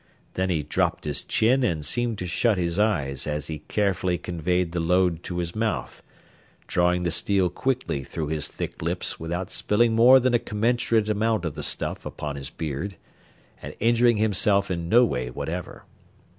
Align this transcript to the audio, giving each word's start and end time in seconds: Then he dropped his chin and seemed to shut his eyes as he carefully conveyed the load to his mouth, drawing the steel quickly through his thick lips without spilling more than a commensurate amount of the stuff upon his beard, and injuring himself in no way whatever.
Then 0.33 0.49
he 0.49 0.63
dropped 0.63 1.03
his 1.03 1.23
chin 1.23 1.63
and 1.63 1.85
seemed 1.85 2.17
to 2.17 2.25
shut 2.25 2.57
his 2.57 2.79
eyes 2.79 3.27
as 3.27 3.49
he 3.49 3.59
carefully 3.67 4.17
conveyed 4.17 4.71
the 4.71 4.79
load 4.79 5.21
to 5.25 5.37
his 5.37 5.55
mouth, 5.55 6.01
drawing 6.65 7.03
the 7.03 7.11
steel 7.11 7.51
quickly 7.51 8.03
through 8.03 8.29
his 8.29 8.47
thick 8.47 8.81
lips 8.81 9.19
without 9.19 9.51
spilling 9.51 9.93
more 9.93 10.19
than 10.19 10.33
a 10.33 10.39
commensurate 10.39 11.07
amount 11.07 11.45
of 11.45 11.53
the 11.53 11.61
stuff 11.61 12.03
upon 12.03 12.35
his 12.35 12.49
beard, 12.49 12.95
and 13.61 13.75
injuring 13.79 14.17
himself 14.17 14.71
in 14.71 14.89
no 14.89 15.05
way 15.05 15.29
whatever. 15.29 15.85